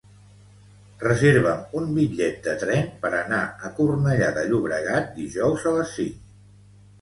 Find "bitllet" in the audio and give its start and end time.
1.97-2.39